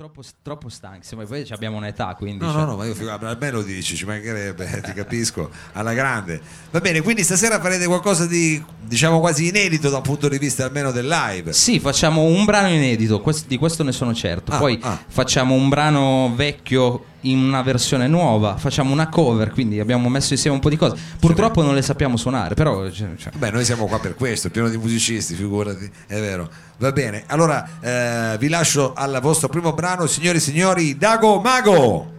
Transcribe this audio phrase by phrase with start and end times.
[0.00, 2.42] troppo, troppo stanchi, insomma, poi abbiamo un'età, quindi...
[2.42, 5.92] No, cioè- no, no, ma io figo- almeno lo dici, ci mancherebbe, ti capisco, alla
[5.92, 6.40] grande.
[6.70, 10.64] Va bene, quindi stasera farete qualcosa di, diciamo, quasi inedito da un punto di vista
[10.64, 11.52] almeno del live.
[11.52, 14.52] Sì, facciamo un brano inedito, quest- di questo ne sono certo.
[14.52, 14.98] Ah, Poi ah.
[15.06, 20.56] facciamo un brano vecchio in una versione nuova, facciamo una cover, quindi abbiamo messo insieme
[20.56, 20.96] un po' di cose.
[21.18, 22.90] Purtroppo non le sappiamo suonare, però...
[22.90, 26.48] cioè- cioè- Beh, noi siamo qua per questo, pieno di musicisti, figurati, è vero.
[26.78, 32.18] Va bene, allora eh, vi lascio al vostro primo brano, signori e signori, Dago Mago.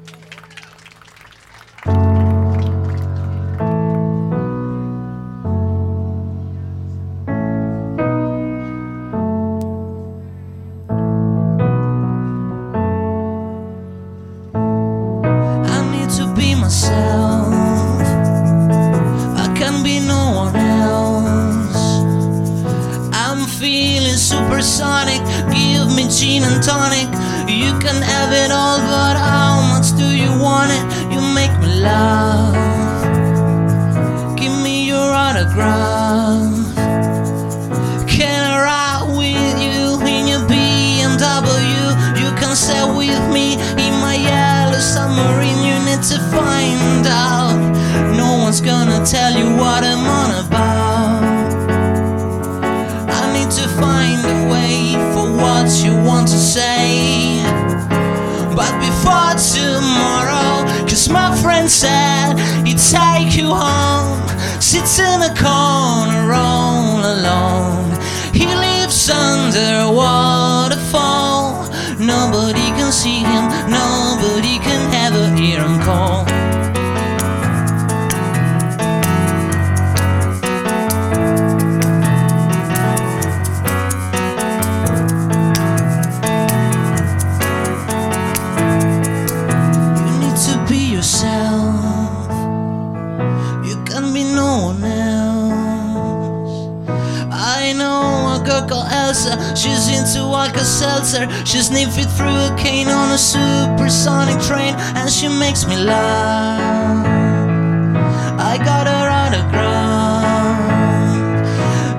[43.12, 43.48] With me
[43.86, 45.62] in my yellow submarine.
[45.68, 47.60] You need to find out.
[48.22, 51.22] No one's gonna tell you what I'm on about.
[53.20, 54.78] I need to find a way
[55.14, 57.44] for what you want to say.
[58.60, 60.50] But before tomorrow,
[60.90, 62.30] cause my friend said
[62.66, 64.20] he'd take you home.
[64.60, 67.92] Sits in a corner all alone.
[68.34, 69.72] He lives under
[73.02, 73.61] see him.
[101.52, 107.06] She's sniffing through a cane on a supersonic train, and she makes me laugh.
[108.40, 109.52] I got her autograph,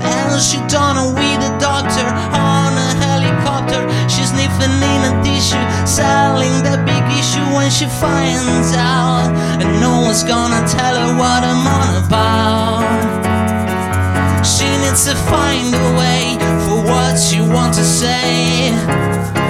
[0.01, 3.85] and she done it with a doctor on a helicopter.
[4.09, 10.01] She's sniffing in a tissue, selling the big issue when she finds out, and no
[10.01, 12.89] one's gonna tell her what I'm on about.
[14.47, 19.42] She needs to find a way for what she wants to say.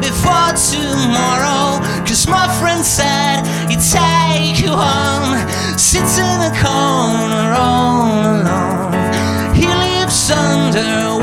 [0.00, 5.48] Before tomorrow, cause my friend said he'd take you home.
[5.78, 9.54] Sits in a corner all alone.
[9.54, 11.16] He lives under a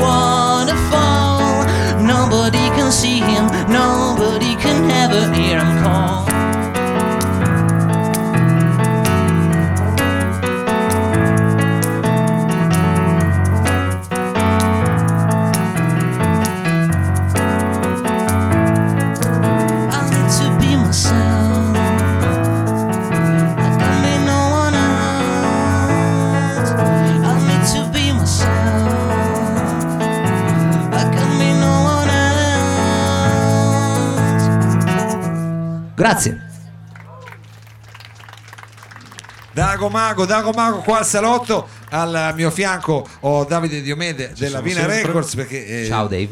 [39.74, 44.80] Dago Mago, Dago Mago qua al salotto, al mio fianco ho Davide Diomede della Vina
[44.82, 45.02] sempre.
[45.02, 46.28] Records perché eh, Ciao Dave.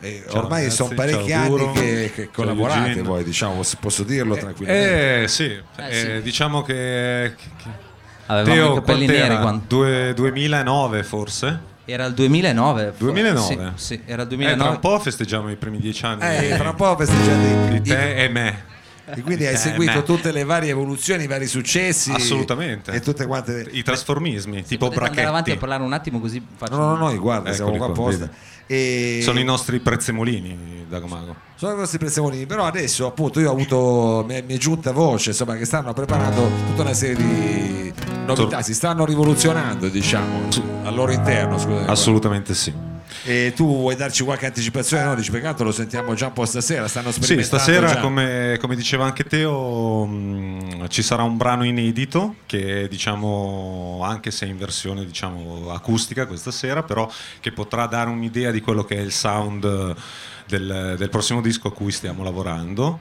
[0.00, 3.02] eh, Ciao, ormai ragazzi, sono parecchi ciao, anni che, che collaborate Eugene.
[3.02, 5.22] voi, diciamo, posso- dirlo tranquillamente.
[5.24, 6.22] Eh sì, Eh, eh, sì.
[6.22, 7.84] diciamo che, che- che-
[8.28, 9.62] Avevamo Teo, i capelli neri quando...
[9.68, 11.60] Due- 2009 forse?
[11.84, 12.94] Era il 2009.
[12.96, 13.72] 2009?
[13.76, 14.70] Sì, sì, era il Eh, tra 2009.
[14.70, 18.24] un po' festeggiamo i primi dieci anni Eh, fra un po' festeggiate di i- te
[18.24, 18.64] e me.
[19.08, 22.10] E quindi hai Eh, seguito tutte le varie evoluzioni, i vari successi.
[22.10, 22.90] Assolutamente.
[22.90, 23.68] E tutte quante.
[23.70, 26.76] I trasformismi, tipo Potete andare avanti a parlare un attimo così faccio...
[26.76, 28.30] No, no, no, guarda, siamo Eccoli qua qua, apposta.
[28.66, 29.20] E...
[29.22, 31.36] Sono i nostri prezzemolini, Dagomago.
[31.54, 34.90] Sono i nostri prezzemolini, però adesso appunto io ho avuto, mi è, mi è giunta
[34.90, 37.92] voce insomma che stanno preparando tutta una serie di
[38.26, 40.48] novità, Tor- si stanno rivoluzionando diciamo
[40.82, 41.58] al loro interno.
[41.58, 42.94] Scusate, Assolutamente sì.
[43.24, 45.04] E tu vuoi darci qualche anticipazione?
[45.04, 48.00] No, dici peccato lo sentiamo già un po' stasera, stanno Sì, sperimentando stasera, già.
[48.00, 54.46] come, come diceva anche Teo, mh, ci sarà un brano inedito che diciamo, anche se
[54.46, 57.10] in versione diciamo, acustica questa sera, però
[57.40, 59.94] che potrà dare un'idea di quello che è il sound
[60.46, 63.00] del, del prossimo disco a cui stiamo lavorando.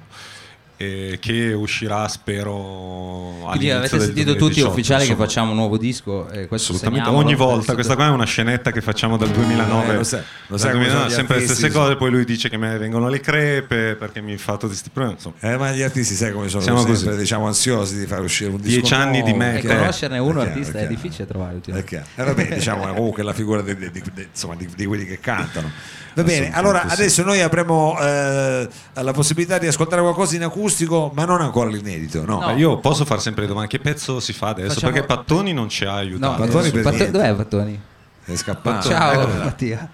[0.78, 6.30] E che uscirà spero Quindi avete sentito tutti 2018, ufficiali che facciamo un nuovo disco
[6.30, 7.74] e questo Assolutamente, ogni volta.
[7.74, 9.94] Questa qua è una scenetta che facciamo dal 2009.
[9.94, 11.78] Eh, lo sai- lo sai come 2009, sono gli sempre le artisti, stesse sì.
[11.80, 11.96] cose.
[11.96, 15.18] Poi lui dice che me vengono le crepe perché mi fa tutti questi problemi.
[15.18, 17.18] Insomma, Eh, ma gli artisti sai come sono Siamo sempre così.
[17.18, 20.18] diciamo ansiosi di fare uscire un disco Dieci anni di me E è Eh, conoscerne
[20.20, 20.94] uno È chiaro, artista è, chiaro.
[20.96, 22.06] difficile trovare È chiaro.
[22.16, 25.72] Eh, vabbè, diciamo comunque la figura di, di- di- insomma, di- di quelli che cantano.
[26.16, 26.94] Va bene, allora sì.
[26.94, 32.26] adesso noi avremo eh, la possibilità di ascoltare qualcosa in acustico, ma non ancora l'inedito,
[32.26, 32.40] no?
[32.40, 32.46] No.
[32.48, 34.74] Ma io posso fare sempre le domande: che pezzo si fa adesso?
[34.74, 36.42] Facciamo- Perché Pattoni non ci ha No, aiutato.
[36.44, 37.12] Pattoni per Patto- niente.
[37.12, 37.82] dov'è Pattoni?
[38.26, 38.90] È scappato.
[38.90, 39.44] Ciao Ecco là.
[39.44, 39.90] Mattia.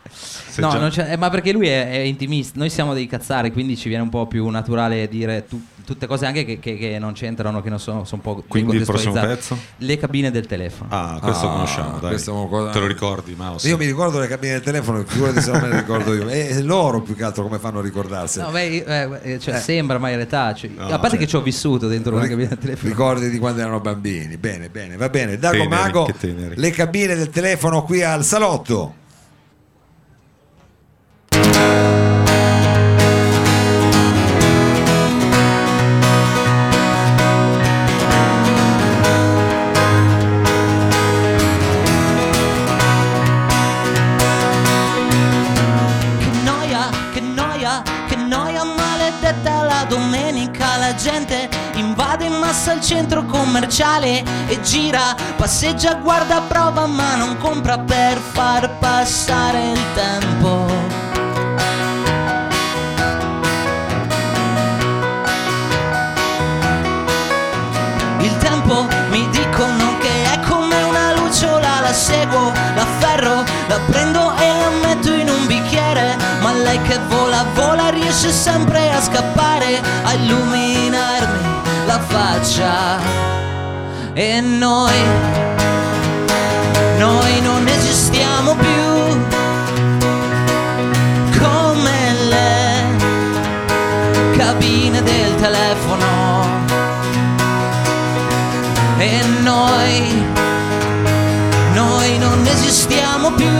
[0.51, 3.07] Sei No, già- non c'è- eh, ma perché lui è, è intimista, noi siamo dei
[3.07, 6.77] cazzari, quindi ci viene un po' più naturale dire tu- tutte cose anche che, che-
[6.77, 9.57] che non c'entrano, che non sono, sono un po' Quindi il prossimo pezzo?
[9.77, 10.89] Le cabine del telefono.
[10.91, 12.09] Ah, questo Ah, conosciamo, dai.
[12.11, 13.63] questo cosa- Te lo ricordi, Maus?
[13.63, 16.27] Io mi ricordo le cabine del telefono, figurati se non me le ricordo io.
[16.29, 18.45] E loro più che altro come fanno a ricordarsene.
[18.45, 19.59] No, beh, eh, eh, cioè, Eh.
[19.59, 22.21] sembra, ma in realtà, cioè, No, a parte cioè- che ci ho vissuto dentro una
[22.21, 22.89] Ric- cabina del telefono.
[22.89, 24.37] Ricordi di quando erano bambini.
[24.37, 25.37] Bene, bene, va bene.
[25.37, 26.07] Dago Teneri, Mago,
[26.55, 28.95] le cabine del telefono qui al salotto.
[50.95, 57.77] Gente invade in massa il centro commerciale e gira, passeggia, guarda, prova ma non compra
[57.77, 60.67] per far passare il tempo.
[68.19, 74.33] Il tempo mi dicono che è come una lucciola, la seguo, la afferro, la prendo
[74.35, 79.81] e la metto in un bicchiere, ma lei che vola, vola, riesce sempre a scappare,
[80.03, 80.80] a illuminarmi
[81.91, 82.99] la faccia.
[84.13, 84.99] E noi,
[86.97, 88.89] noi non esistiamo più
[91.39, 92.61] come le
[94.37, 96.45] cabine del telefono
[98.97, 100.25] e noi,
[101.73, 103.59] noi non esistiamo più.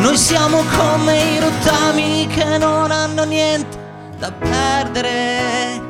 [0.00, 3.76] Noi siamo come i rottami che non hanno niente
[4.18, 5.85] da perdere.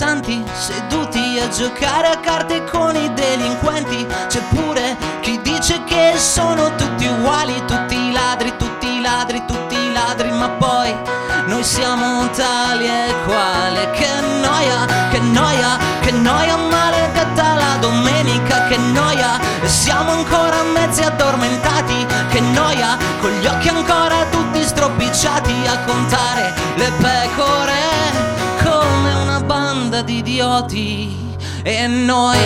[0.00, 4.06] I santi seduti a giocare a carte con i delinquenti.
[4.28, 10.48] C'è pure chi dice che sono tutti uguali, tutti ladri, tutti ladri, tutti ladri, ma
[10.48, 10.96] poi
[11.48, 13.90] noi siamo tali e quali.
[13.92, 14.08] Che
[14.40, 19.38] noia, che noia, che noia maledetta la domenica, che noia.
[19.64, 26.90] Siamo ancora mezzi addormentati, che noia, con gli occhi ancora tutti stropicciati a contare le
[26.96, 27.79] pecore
[30.02, 32.38] di idioti e noi,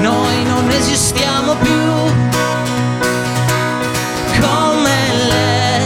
[0.00, 1.92] noi non esistiamo più
[4.40, 4.96] come
[5.28, 5.80] le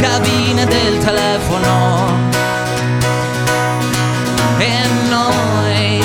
[0.00, 2.12] cabine del telefono
[4.58, 6.02] e noi,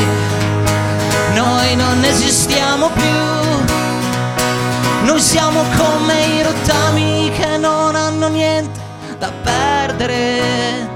[1.34, 3.20] noi non esistiamo più
[5.10, 8.80] noi siamo come i rottami che non hanno niente
[9.18, 10.89] da perdere.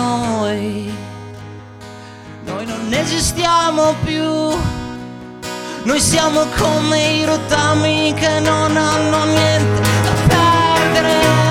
[0.00, 0.90] Noi,
[2.46, 4.24] noi non esistiamo più.
[5.82, 11.49] Noi siamo come i rottami che non hanno niente da perdere.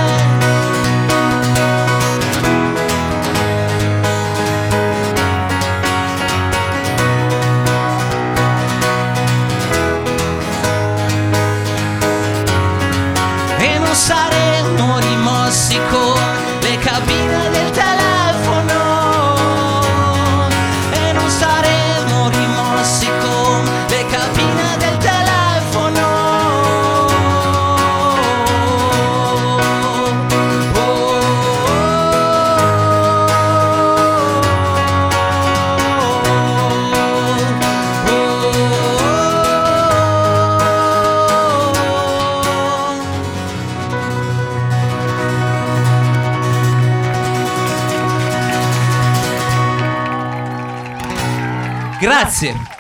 [52.00, 52.78] Grazie.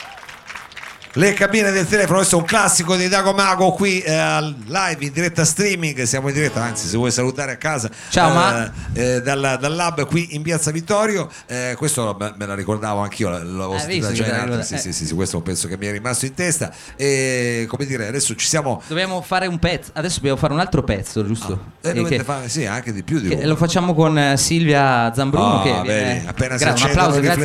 [1.14, 2.18] le cabine del telefono.
[2.20, 6.04] Questo è un classico di Dago Mago qui eh, live in diretta streaming.
[6.04, 8.72] Siamo in diretta, anzi, se vuoi salutare a casa Ciao, eh, Ma.
[8.94, 11.30] eh, dal, dal lab qui in piazza Vittorio.
[11.48, 14.44] Eh, questo me, me la ricordavo anch'io, l'avevo Eh, sentita già in alto.
[14.46, 14.78] ricordi- Sì, eh.
[14.78, 16.72] sì, sì, sì, questo penso che mi è rimasto in testa.
[16.96, 18.82] E come dire, adesso ci siamo.
[18.88, 19.90] Dobbiamo fare un pezzo.
[19.96, 21.72] Adesso dobbiamo fare un altro pezzo, giusto?
[21.82, 23.46] Eh, E dovete che- fare, sì, anche di più di uno.
[23.48, 25.60] lo facciamo con Silvia Zambruno.
[25.60, 27.44] Ah, che viene- appena si Gra- un accendono applauso, i grazie.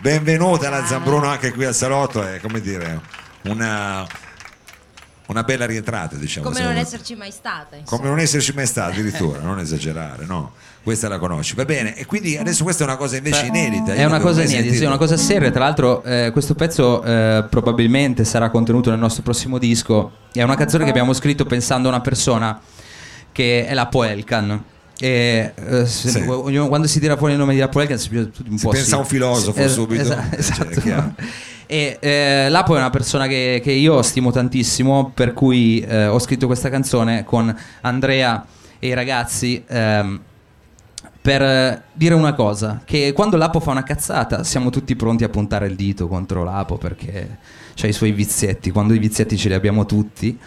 [0.00, 3.00] Benvenuta la Zambruno anche qui al salotto, è come dire
[3.46, 4.06] una,
[5.26, 6.46] una bella rientrata, diciamo.
[6.46, 7.74] Come non esserci mai stata.
[7.74, 7.96] insomma.
[7.96, 10.52] Come non esserci mai stato, addirittura, non esagerare, no?
[10.84, 11.96] Questa la conosci, va bene.
[11.96, 13.92] E quindi adesso questa è una cosa invece inedita.
[13.92, 15.50] È una cosa inedita, sì, una cosa seria.
[15.50, 20.12] Tra l'altro, eh, questo pezzo eh, probabilmente sarà contenuto nel nostro prossimo disco.
[20.32, 22.60] È una canzone che abbiamo scritto pensando a una persona
[23.32, 24.64] che è la Poelcan.
[25.00, 26.18] E eh, se- Sì.
[26.26, 29.04] ognuno- quando si tira fuori il nome di Lapo Elkan si, Si pensa a un
[29.04, 30.68] filosofo Es- subito, eh, cioè, esatto.
[30.70, 31.14] è chiaro.
[31.70, 36.18] E eh, Lapo è una persona che, che io stimo tantissimo, per cui eh, ho
[36.18, 38.42] scritto questa canzone con Andrea
[38.78, 39.62] e i ragazzi.
[39.68, 40.20] ehm,
[41.20, 45.66] per dire una cosa, che quando Lapo fa una cazzata siamo tutti pronti a puntare
[45.66, 47.36] il dito contro Lapo perché
[47.82, 50.38] ha i suoi vizietti, quando i vizietti ce li abbiamo tutti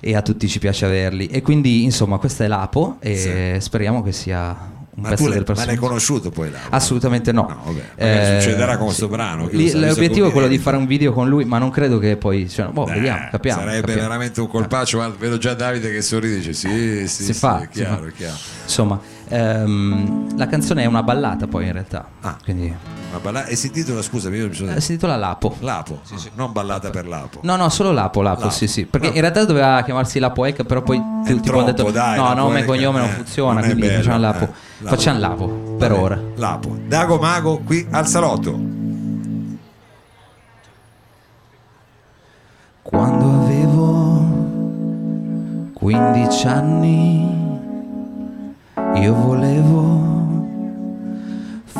[0.00, 1.26] e a tutti ci piace averli.
[1.26, 5.44] E quindi insomma questa è Lapo e speriamo che sia un Ma pezzo tu l'hai,
[5.46, 6.58] ma l'hai conosciuto poi là?
[6.70, 7.46] Assolutamente no.
[7.48, 8.84] No, vabbè, magari succederà con sì.
[8.84, 11.58] questo brano, Lì- sa, visto l'obiettivo è quello di fare un video con lui, ma
[11.58, 12.48] non credo che poi.
[12.48, 13.60] Cioè, boh, Beh, vediamo, capiamo.
[13.60, 14.00] Sarebbe capiamo.
[14.00, 17.60] veramente un colpaccio, ma vedo già Davide che sorride dice sì, sì, Si sì, fa,
[17.60, 18.10] si chiaro, fa.
[18.10, 18.36] chiaro.
[18.64, 22.08] Insomma, ehm, la canzone è una ballata poi in realtà.
[22.20, 22.36] Ah.
[22.42, 22.74] Quindi,
[23.10, 25.56] Ma balla- e si intitola, scusami, io mi sono eh, si intitola Lapo.
[25.60, 26.00] Lapo,
[26.34, 27.40] non ballata per Lapo.
[27.42, 28.52] No, no, solo Lapo, Lapo, Lapo.
[28.52, 28.84] sì, sì.
[28.84, 29.14] Perché No.
[29.14, 32.34] in realtà doveva chiamarsi Lapo Ec, però poi È tutti troppo, detto dai, no, Lapo
[32.40, 34.44] nome e cognome non eh, funziona, non quindi bello, facciamo Lapo.
[34.44, 34.48] eh,
[34.80, 34.94] Lapo.
[34.96, 35.46] Facciamo Lapo,
[35.78, 36.20] per Vabbè, ora.
[36.36, 36.76] Lapo.
[36.86, 38.76] Dago Mago qui al salotto.
[42.82, 44.26] Quando avevo
[45.74, 47.26] 15 anni,
[48.94, 50.17] io volevo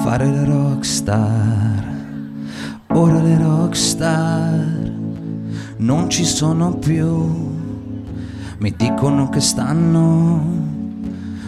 [0.02, 1.96] fare le rockstar.
[2.88, 4.92] Ora le rockstar
[5.78, 7.56] non ci sono più.
[8.58, 10.56] Mi dicono che stanno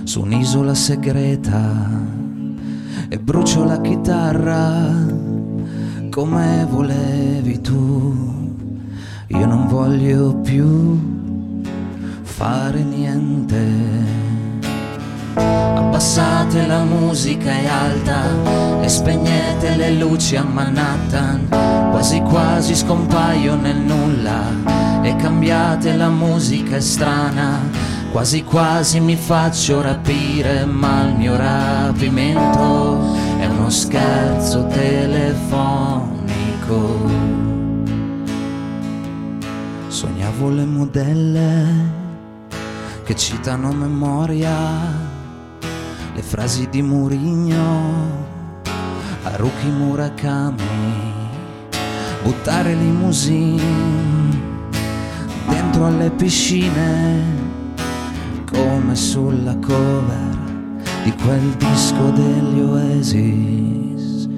[0.04, 1.88] su un'isola segreta
[3.08, 5.18] e brucio la chitarra
[6.10, 8.48] come volevi tu.
[9.28, 10.98] Io non voglio più
[12.22, 14.19] fare niente.
[15.34, 21.48] Abbassate la musica è alta e spegnete le luci a Manhattan.
[21.90, 27.58] Quasi quasi scompaio nel nulla e cambiate la musica è strana.
[28.12, 36.18] Quasi quasi mi faccio rapire, ma il mio rapimento è uno scherzo telefonico.
[39.86, 41.98] Sognavo le modelle
[43.04, 45.09] che citano memoria
[46.20, 48.26] le frasi di Murigno,
[49.22, 51.12] Haruki Murakami,
[52.22, 53.62] buttare limousine
[55.48, 57.24] dentro alle piscine
[58.52, 60.36] come sulla cover
[61.04, 64.28] di quel disco degli Oasis.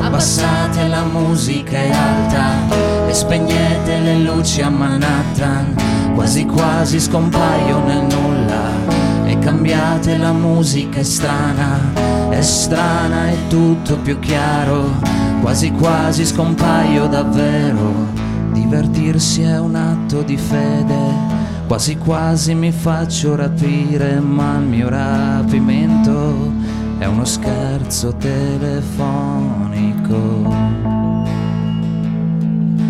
[0.00, 5.76] Abbassate la musica è alta e spegnete le luci a Manhattan.
[6.14, 8.93] Quasi quasi scompaio nel nulla
[9.44, 11.78] cambiate la musica è strana,
[12.30, 14.92] è strana è tutto più chiaro.
[15.42, 17.92] Quasi quasi scompaio davvero.
[18.52, 21.12] Divertirsi è un atto di fede.
[21.66, 26.50] Quasi quasi mi faccio rapire, ma il mio rapimento
[26.96, 28.96] è uno scherzo telefonico.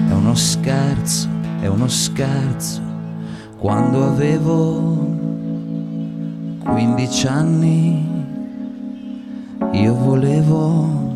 [0.09, 1.29] È uno scherzo,
[1.61, 2.81] è uno scherzo.
[3.59, 4.94] Quando avevo
[6.75, 8.05] 15 anni
[9.71, 11.13] io volevo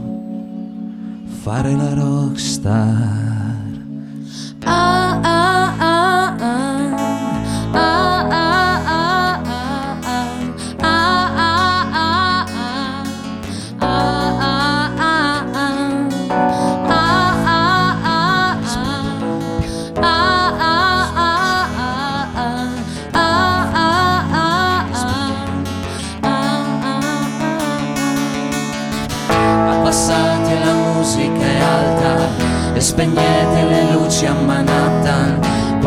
[1.43, 3.67] fare la rockstar.
[4.65, 5.68] Ah, ah,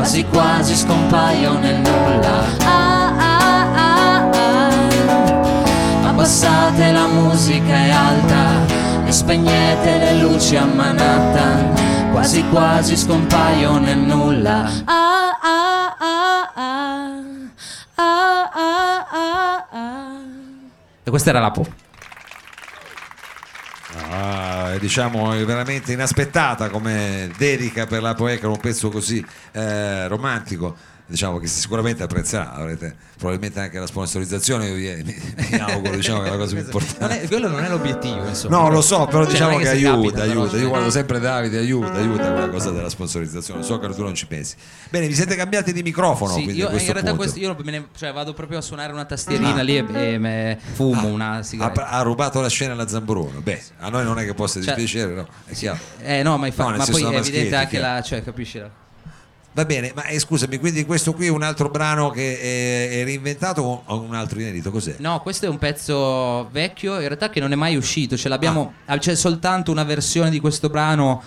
[0.02, 2.44] Quasi quasi scompaio nel nulla.
[2.66, 6.08] Ah, ah, ah, ah.
[6.10, 8.66] Abbassate la musica è alta
[9.06, 12.10] e spegnete le luci a Manhattan.
[12.10, 14.72] quasi quasi scompaio nel nulla.
[14.86, 17.22] Ah, ah, ah, ah.
[17.94, 20.18] Ah, ah, ah, ah.
[21.04, 21.91] E questa era la po'.
[24.24, 30.76] Ah, diciamo veramente inaspettata come dedica per la Poeca, un pezzo così eh, romantico.
[31.06, 36.32] Diciamo che sicuramente apprezzerà, avrete probabilmente anche la sponsorizzazione, io mi, auguro, diciamo che è
[36.32, 37.00] la cosa più importante.
[37.00, 38.58] Non è- quello non è l'obiettivo, insomma.
[38.58, 40.50] No, lo so, però Cioè, diciamo che, si aiuta, capita, però, aiuta.
[40.52, 43.62] cioè- Io guardo sempre Davide, aiuta, aiuta quella cosa della sponsorizzazione.
[43.64, 44.56] So che tu non ci pensi.
[44.90, 48.34] Bene, vi siete cambiati di microfono, Sì, io in realtà questo, io ne- cioè, vado
[48.34, 51.90] proprio a suonare una tastierina lì e, e me- fumo una ha, sigaretta.
[51.90, 53.40] ha rubato la scena alla Zambrone.
[53.40, 55.28] Beh, a noi non è che possa Cioè- dispiacere, no?
[55.46, 55.78] È chiaro.
[56.02, 58.02] Eh no, ma, infa- No, ma poi è evidente anche la...
[58.02, 58.60] Cioè, capisci?
[58.60, 58.70] la-
[59.54, 63.04] Va bene, ma eh, scusami, quindi questo qui è un altro brano che è, è
[63.04, 64.72] reinventato o un altro inedito?
[64.72, 64.96] Cos'è?
[65.00, 68.16] No, questo è un pezzo vecchio, in realtà che non è mai uscito.
[68.16, 71.22] Ce l'abbiamo, ah, c'è soltanto una versione di questo brano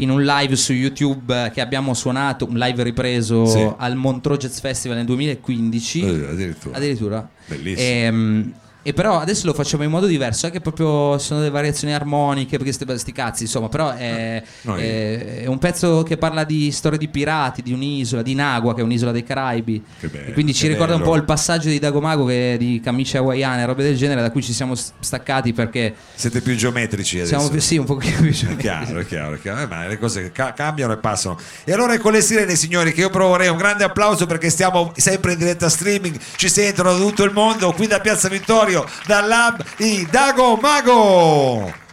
[0.00, 3.68] in un live su YouTube eh, che abbiamo suonato, un live ripreso Sì.
[3.76, 6.00] al Montreux Jazz Festival nel 2015.
[6.00, 6.76] Eh, addirittura.
[6.76, 7.28] Addirittura.
[7.46, 7.88] Bellissimo.
[7.88, 8.52] Ehm,
[8.88, 12.56] E, però adesso lo facciamo in modo diverso, anche proprio ci sono delle variazioni armoniche,
[12.56, 14.42] perché sti, sti cazzi, insomma, però è,
[14.76, 18.80] è- è un pezzo che parla di storie di pirati, di un'isola, di Nagua, che
[18.80, 19.82] è un'isola dei Caraibi.
[20.00, 21.10] Che bello, E quindi ci che ricorda un bello.
[21.12, 24.52] po' il passaggio di Dagomago che di camicie hawaiane, robe del genere, da cui ci
[24.54, 27.34] siamo staccati perché Siete più geometrici adesso.
[27.36, 28.56] siamo più, sì, un pochino più È giovani.
[28.56, 29.60] chiaro, è chiaro, è chiaro.
[29.60, 31.36] Eh, ma le cose ca- cambiano e passano.
[31.64, 34.92] E allora è con le sirene, signori, che io proverei un grande applauso perché stiamo
[34.96, 39.28] sempre in diretta streaming, ci sentono da tutto il mondo, qui da Piazza Vittorio, dal
[39.28, 41.87] Lab i Dago Mago.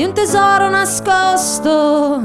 [0.00, 2.22] Di un tesoro nascosto.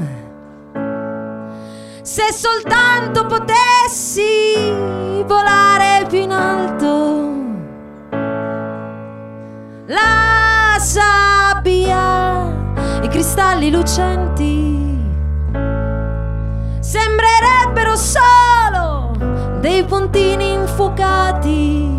[2.01, 4.72] Se soltanto potessi
[5.25, 7.34] volare più in alto
[9.88, 12.46] la sabbia,
[13.01, 14.98] i cristalli lucenti
[16.79, 19.12] sembrerebbero solo
[19.60, 21.94] dei puntini infuocati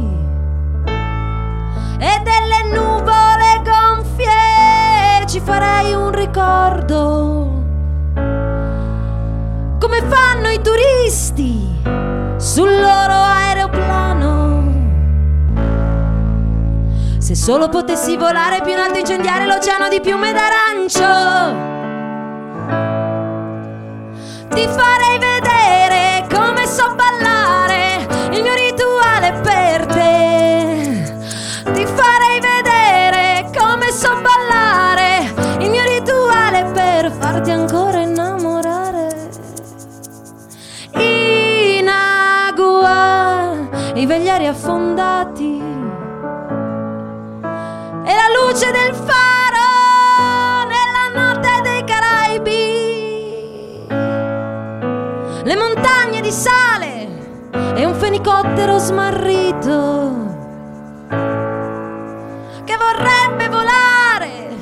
[1.99, 2.36] e delle
[5.47, 7.05] farei un ricordo.
[9.79, 11.73] Come fanno i turisti
[12.37, 14.75] sul loro aeroplano.
[17.19, 21.55] Se solo potessi volare più in alto incendiare l'oceano di piume d'arancio,
[24.49, 25.56] ti farei vedere
[44.57, 45.61] affondati
[48.05, 53.85] e la luce del faro nella notte dei Caraibi.
[55.45, 57.07] Le montagne di sale
[57.75, 60.25] e un fenicottero smarrito
[62.65, 64.57] che vorrebbe volare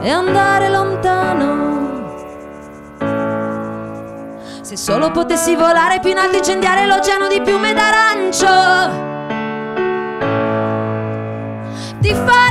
[0.00, 0.81] e andare lontano.
[4.82, 8.46] Solo potessi volare più in alto incendiare l'oceano di piume d'arancio.
[12.00, 12.41] Ti farei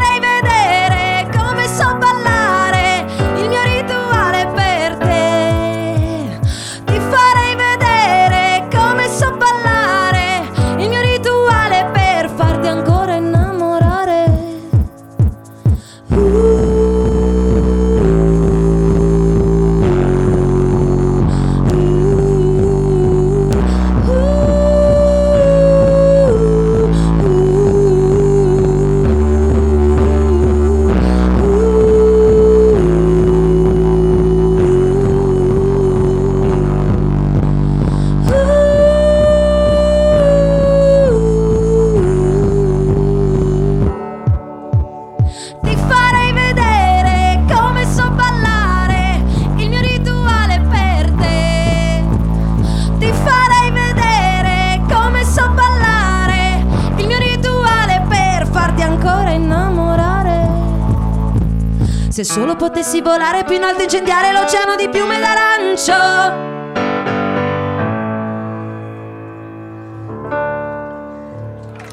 [62.12, 65.94] Se solo potessi volare più in alto e incendiare l'oceano di piume d'arancio.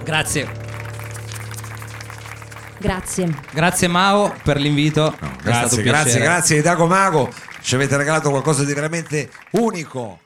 [0.02, 0.48] Grazie.
[2.78, 3.34] Grazie.
[3.52, 5.12] Grazie Mao per l'invito.
[5.12, 5.82] È stato un Grazie, piacere.
[5.84, 7.32] grazie, grazie Dago Mago.
[7.60, 10.18] Ci avete regalato qualcosa di veramente unico.